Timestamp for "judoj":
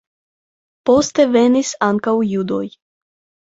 2.33-2.67